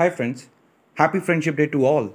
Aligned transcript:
Hi 0.00 0.10
friends 0.10 0.48
happy 1.00 1.20
friendship 1.20 1.54
day 1.54 1.66
to 1.66 1.84
all 1.84 2.10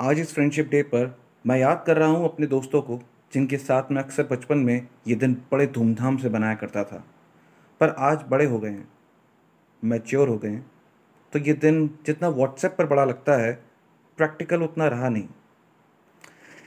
आज 0.00 0.18
इस 0.18 0.34
friendship 0.34 0.68
day 0.68 0.82
पर 0.82 1.18
मैं 1.46 1.58
याद 1.58 1.84
कर 1.86 1.96
रहा 1.96 2.08
हूँ 2.08 2.24
अपने 2.24 2.46
दोस्तों 2.46 2.82
को, 2.82 3.00
जिनके 3.34 3.56
साथ 3.56 3.82
मैं 3.92 4.02
अक्सर 4.02 4.22
बचपन 4.22 4.58
में 4.58 4.88
ये 5.08 5.14
दिन 5.14 5.34
बड़े 5.52 5.66
धूमधाम 5.66 6.16
से 6.16 6.28
बनाया 6.28 6.54
करता 6.54 6.84
था। 6.84 7.04
पर 7.80 7.88
आज 7.88 8.24
बड़े 8.28 8.44
हो 8.44 8.58
गए 8.58 8.70
हैं। 8.70 8.88
मैच्योर 9.84 10.28
हो 10.28 10.38
गए 10.38 10.48
हैं। 10.48 10.70
तो 11.32 11.38
ये 11.38 11.52
दिन 11.52 11.90
जितना 12.06 12.28
व्हाट्सएप 12.28 12.74
पर 12.78 12.86
बड़ा 12.86 13.04
लगता 13.04 13.36
है 13.36 13.52
प्रैक्टिकल 14.18 14.62
उतना 14.62 14.88
रहा 14.88 15.08
नहीं। 15.08 15.28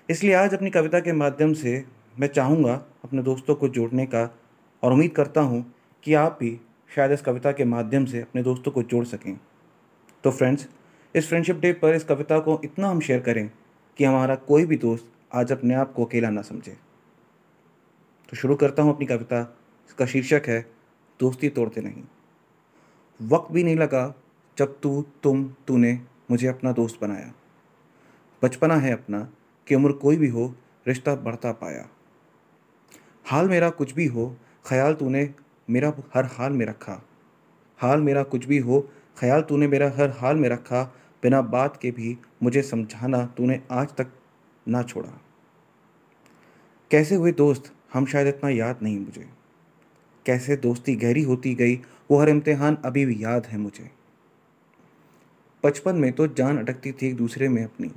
इसलिए 0.09 0.33
आज 0.33 0.53
अपनी 0.53 0.69
कविता 0.69 0.99
के 0.99 1.13
माध्यम 1.13 1.53
से 1.53 1.85
मैं 2.19 2.27
चाहूँगा 2.27 2.73
अपने 3.03 3.23
दोस्तों 3.23 3.55
को 3.55 3.69
जोड़ने 3.69 4.05
का 4.05 4.37
और 4.83 4.91
उम्मीद 4.91 5.11
करता 5.11 5.41
हूँ 5.41 5.73
कि 6.03 6.13
आप 6.13 6.37
भी 6.39 6.59
शायद 6.95 7.11
इस 7.11 7.21
कविता 7.21 7.51
के 7.51 7.65
माध्यम 7.65 8.05
से 8.05 8.21
अपने 8.21 8.43
दोस्तों 8.43 8.71
को 8.71 8.83
जोड़ 8.83 9.05
सकें। 9.05 9.39
तो 10.23 10.31
फ्रेंड्स 10.31 10.67
इस 11.15 11.27
फ्रेंडशिप 11.27 11.55
डे 11.55 11.73
पर 11.73 11.95
इस 11.95 12.03
कविता 12.03 12.39
को 12.39 12.61
इतना 12.63 12.89
हम 12.89 12.99
शेयर 12.99 13.19
करें 13.19 13.51
कि 13.97 14.03
हमारा 14.03 14.35
कोई 14.35 14.65
भी 14.65 14.77
दोस्त 14.77 15.11
आज 15.33 15.51
अपने 15.51 15.73
आप 15.73 15.93
को 15.93 16.05
अकेला 16.05 16.29
ना 16.29 16.41
समझे। 16.41 16.77
तो 18.29 18.37
शुरू 18.37 18.55
करता 18.55 18.83
हूँ 18.83 18.95
अपनी 18.95 19.05
कविता। 19.05 19.57
इसका 19.87 20.05
शीर्षक 20.05 20.41
है, 20.47 20.71
दोस्ती 21.19 21.49
तोड़ते 21.49 21.81
नहीं। 21.81 22.03
वक्त 23.21 23.51
भी 23.51 23.63
नहीं 23.63 23.75
लगा 23.75 24.15
जब 24.57 24.79
तू, 24.79 25.05
तुम, 25.23 25.55
तूने 25.67 26.01
मुझे 26.31 26.47
अपना 26.47 26.71
दोस्त 26.71 27.01
बनाया। 27.01 27.33
बचपना 28.43 28.75
है 28.75 28.93
अपना 28.93 29.29
कि 29.67 29.75
उम्र 29.75 29.91
कोई 29.91 30.17
भी 30.17 30.27
हो, 30.27 30.55
रिश्ता 30.87 31.15
बढ़ता 31.15 31.51
पाया। 31.51 31.89
हाल 33.25 33.49
मेरा 33.49 33.69
कुछ 33.69 33.93
भी 33.93 34.05
हो, 34.05 34.37
ख्याल 34.65 34.93
तूने 34.93 35.33
मेरा 35.69 35.93
हर 36.13 36.25
हाल 36.25 36.53
में 36.53 36.65
रखा। 36.65 37.01
हाल 37.77 38.01
मेरा 38.01 38.23
कुछ 38.23 38.45
भी 38.45 38.57
हो 38.57 38.89
ख्याल 39.17 39.41
तूने 39.41 39.67
मेरा 39.67 39.91
हर 39.95 40.09
हाल 40.09 40.35
में 40.35 40.49
रखा, 40.49 40.83
बिना 41.23 41.41
बात 41.41 41.79
के 41.81 41.91
भी 41.91 42.17
मुझे 42.43 42.61
समझाना 42.61 43.25
तूने 43.25 43.61
आज 43.71 43.89
तक 43.89 44.07
ना 44.67 44.83
छोड़ा। 44.83 45.21
कैसे 46.91 47.15
हुए 47.15 47.31
दोस्त? 47.31 47.73
हम 47.93 48.05
शायद 48.05 48.27
इतना 48.27 48.49
याद 48.49 48.79
नहीं 48.83 48.99
मुझे। 48.99 49.29
कैसे 50.25 50.55
दोस्ती 50.55 50.95
गहरी 50.95 51.23
होती 51.23 51.55
गई, 51.55 51.75
वो 52.11 52.17
हर 52.17 52.29
इम्तिहान 52.29 52.77
अभी 52.85 53.05
भी 53.05 53.23
याद 53.23 53.45
है 53.45 53.57
मुझे। 53.57 53.91
बचपन 55.65 55.95
में 55.95 56.13
तो 56.13 56.27
जान 56.27 56.57
अटकती 56.57 56.91
थी 56.91 57.07
एक 57.07 57.15
दूसरे 57.15 57.49
में 57.49 57.63
अपनी। 57.63 57.91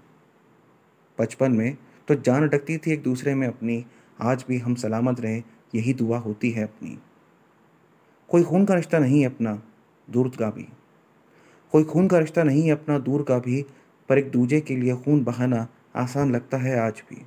बचपन 1.21 1.53
में 1.53 1.77
तो 2.09 2.15
जान 2.15 2.49
अटकती 2.49 2.79
थी 2.79 2.93
एक 2.93 3.03
दूसरे 3.03 3.35
में 3.35 3.49
अपनी। 3.49 3.87
आज 4.21 4.45
भी 4.49 4.59
हम 4.59 4.75
सलामत 4.75 5.21
रहें, 5.21 5.43
यही 5.75 5.95
दुआ 5.95 6.19
होती 6.19 6.51
है 6.51 6.65
अपनी। 6.65 6.99
कोई 8.29 8.43
खून 8.43 8.65
का 8.65 8.75
रिश्ता 8.75 8.99
नहीं 8.99 9.27
अपना, 9.27 9.63
दूर 10.11 10.29
का 10.29 10.51
भी। 10.51 10.69
कोई 11.73 11.85
खून 11.85 12.09
का 12.09 12.19
रिश्ता 12.19 12.43
नहीं 12.43 12.63
है 12.63 12.71
अपना 12.71 12.99
दूर 12.99 13.23
का 13.23 13.39
भी, 13.39 13.67
पर 14.09 14.19
एक 14.19 14.31
दूजे 14.31 14.61
के 14.61 14.77
लिए 14.77 14.97
खून 14.97 15.25
बहाना 15.25 15.69
आसान 15.97 16.33
लगता 16.33 16.57
है 16.57 16.79
आज 16.79 17.03
भी। 17.11 17.23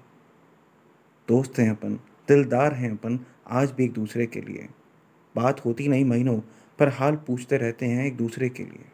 दोस्त 1.27 1.59
हैं 1.59 1.69
अपन, 1.69 1.99
दिलदार 2.27 2.73
हैं 2.73 2.91
अपन, 2.91 3.19
आज 3.47 3.71
भी 3.71 3.83
एक 3.83 3.93
दूसरे 3.93 4.25
के 4.25 4.41
लिए। 4.41 4.69
बात 5.35 5.65
होती 5.65 5.87
नहीं 5.87 6.05
महीनों, 6.05 6.39
पर 6.79 6.87
हाल 6.87 7.15
पूछते 7.15 7.57
रहते 7.57 7.85
हैं 7.85 8.05
एक 8.05 8.17
दूसरे 8.17 8.49
के 8.49 8.63
लिए। 8.63 8.85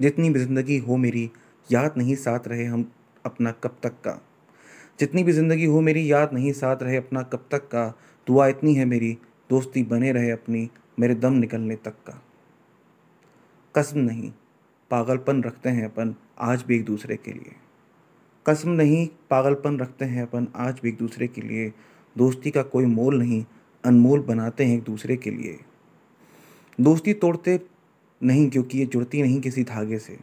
जितनी 0.00 0.30
भी 0.30 0.40
ज़िंदगी 0.40 0.78
हो 0.78 0.96
मेरी, 0.96 1.30
याद 1.72 1.94
नहीं 1.96 2.14
साथ 2.14 2.48
रहे 2.48 2.64
हम 2.64 2.92
अपना 3.24 3.50
कब 3.50 3.76
तक 3.82 3.90
का। 3.90 4.22
जितनी 5.00 5.24
भी 5.24 5.32
ज़िंदगी 5.32 5.64
हो 5.64 5.80
मेरी, 5.80 6.12
याद 6.12 6.30
नहीं 6.32 6.52
साथ 6.52 6.82
रहे 6.82 6.96
अपना 6.96 7.22
कब 7.22 7.48
तक 7.50 7.58
का। 7.58 7.98
दुआ 8.26 8.46
इतनी 8.46 8.74
है 8.74 8.84
मेरी, 8.84 9.18
दोस्ती 9.50 9.82
बने 9.82 10.12
रहे 10.12 10.30
अपनी, 10.30 10.70
मेरे 10.98 11.14
दम 11.14 11.32
निकलने 11.32 11.76
तक 11.76 11.90
का। 11.90 12.22
कसम 13.74 13.98
नहीं, 13.98 14.32
पागलपन 14.90 15.42
रखते 15.42 15.68
हैं 15.68 15.84
अपन 15.84 16.14
आज 16.38 16.62
भी 16.62 16.76
एक 16.76 16.84
दूसरे 16.84 17.16
के 17.16 17.32
लिए। 17.32 17.54
कसम 18.46 18.70
नहीं, 18.70 19.08
पागलपन 19.30 19.78
रखते 19.78 20.04
हैं 20.04 20.22
अपन 20.22 20.48
आज 20.56 20.80
भी 20.82 20.88
एक 20.88 20.96
दूसरे 20.96 21.28
के 21.28 21.40
लिए। 21.40 21.72
दोस्ती 22.18 22.50
का 22.50 22.62
कोई 22.62 22.84
मोल 22.84 23.18
नहीं, 23.18 23.44
अनमोल 23.84 24.20
बनाते 24.20 24.64
हैं 24.64 24.76
एक 24.76 24.82
दूसरे 24.82 25.16
के 25.16 25.30
लिए। 25.30 25.60
दोस्ती 26.80 27.14
तोड़ते 27.14 27.60
नहीं 28.22 28.50
क्योंकि 28.50 28.78
ये 28.78 28.84
जुड़ती 28.84 29.22
नहीं 29.22 29.40
किसी 29.40 29.64
धागे 29.64 29.98
से। 29.98 30.18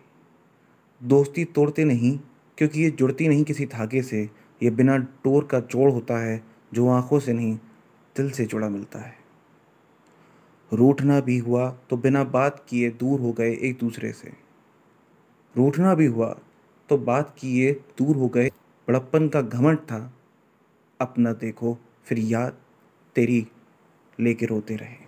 दोस्ती 1.03 1.45
तोड़ते 1.45 1.83
नहीं 1.83 2.19
क्योंकि 2.57 2.81
ये 2.81 2.89
जुड़ती 2.89 3.27
नहीं 3.27 3.43
किसी 3.43 3.65
धागे 3.65 4.01
से। 4.01 4.29
ये 4.63 4.69
बिना 4.69 4.97
टोर 4.97 5.43
का 5.45 5.59
जोड़ 5.59 5.91
होता 5.91 6.17
है, 6.17 6.43
जो 6.73 6.89
आँखों 6.89 7.19
से 7.19 7.33
नहीं, 7.33 7.55
दिल 8.17 8.31
से 8.31 8.45
जुड़ा 8.45 8.69
मिलता 8.69 8.99
है। 8.99 9.26
रूठना 10.73 11.19
भी 11.19 11.37
हुआ 11.37 11.71
तो 11.71 11.97
बिना 11.97 12.23
बात 12.23 12.65
किए 12.69 12.89
दूर 12.89 13.19
हो 13.19 13.33
गए 13.33 13.57
एक 13.61 13.77
दूसरे 13.79 14.11
से। 14.11 14.33
रूठना 15.57 15.95
भी 15.95 16.05
हुआ 16.05 16.39
तो 16.89 16.97
बात 16.97 17.35
किए 17.39 17.71
दूर 17.71 18.15
हो 18.15 18.27
गए। 18.27 18.51
बड़प्पन 18.87 19.29
का 19.29 19.41
घमंड 19.41 19.77
था। 19.77 20.13
अपना 21.01 21.33
देखो, 21.33 21.77
फिर 22.05 22.19
याद 22.19 22.57
तेरी 23.15 23.47
लेके 24.19 24.45
रोते 24.45 24.75
रहे। 24.75 25.07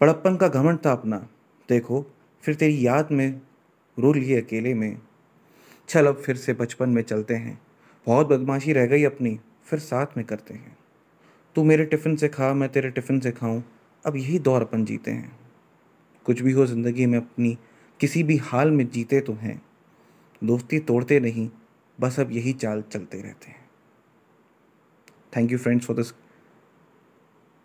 बड़प्पन 0.00 0.36
का 0.36 0.48
घमंड 0.48 0.78
था 0.86 0.92
अपना। 0.92 1.28
देखो, 1.68 2.06
फिर 2.42 2.54
तेरी 2.54 2.86
याद 2.86 3.08
में 3.12 3.40
रो 3.98 4.12
लिए 4.12 4.40
अकेले 4.40 4.74
में। 4.74 5.00
चल 5.88 6.06
अब 6.06 6.16
फिर 6.16 6.36
से 6.36 6.52
बचपन 6.52 6.88
में 6.88 7.02
चलते 7.02 7.34
हैं। 7.34 7.62
बहुत 8.06 8.26
बदमाशी 8.26 8.72
रह 8.72 8.86
गई 8.86 9.04
अपनी, 9.04 9.40
फिर 9.64 9.78
साथ 9.78 10.06
में 10.16 10.26
करते 10.26 10.54
हैं। 10.54 10.76
तू 11.56 11.62
मेरे 11.64 11.84
टिफ़िन 11.84 12.16
से 12.16 12.28
खा, 12.28 12.52
मैं 12.54 12.68
तेरे 12.68 12.90
टिफ़िन 12.90 13.20
से 13.20 13.30
खाऊं। 13.32 13.60
अब 14.04 14.16
यही 14.16 14.38
दौर 14.38 14.62
अपन 14.62 14.84
जीते 14.84 15.10
हैं। 15.10 15.38
कुछ 16.26 16.40
भी 16.42 16.52
हो 16.52 16.66
ज़िंदगी 16.66 17.06
में 17.06 17.18
अपनी, 17.18 17.56
किसी 18.00 18.22
भी 18.22 18.36
हाल 18.36 18.70
में 18.70 18.88
जीते 18.90 19.20
तो 19.20 19.32
हैं। 19.32 19.60
दोस्ती 20.42 20.78
तोड़ते 20.80 21.20
नहीं, 21.20 21.48
बस 21.98 22.18
अब 22.20 22.32
यही 22.32 22.52
चाल 22.52 22.82
चलते 22.92 23.20
रहते 23.22 23.50
हैं। 23.50 23.64
Thank 25.36 25.52
you 25.52 25.58
friends 25.58 25.86
for 25.86 25.96
this 25.96 26.10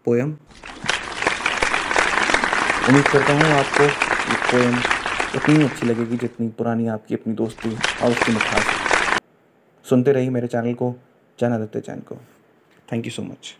poem 0.05 0.31
उम्मीद 2.89 3.07
करता 3.07 3.33
हूँ 3.33 3.51
आपको 3.53 3.83
ये 3.83 4.35
पोएम 4.51 4.77
उतनी 5.35 5.63
अच्छी 5.63 5.85
लगेगी 5.85 6.17
जितनी 6.17 6.47
पुरानी 6.49 6.87
आपकी 6.87 7.15
अपनी 7.15 7.33
दोस्ती 7.33 7.69
और 7.69 8.11
उसकी 8.11 8.31
मिठास। 8.31 9.21
सुनते 9.85 10.11
रहिए 10.11 10.29
मेरे 10.29 10.47
चैनल 10.47 10.73
को 10.73 10.93
जन 11.39 11.53
आदित्य 11.53 11.81
चैन 11.81 11.99
को। 12.01 12.15
Thank 12.93 13.05
you 13.05 13.11
so 13.11 13.23
much 13.23 13.55